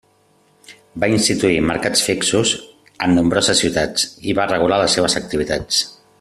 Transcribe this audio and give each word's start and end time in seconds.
Va 1.03 1.09
instituir 1.15 1.59
mercats 1.71 2.01
fixos 2.07 2.53
en 3.09 3.13
nombroses 3.19 3.63
ciutats 3.65 4.09
i 4.31 4.37
va 4.41 4.49
regular 4.55 4.81
les 4.85 4.97
seves 4.99 5.19
activitats. 5.23 5.85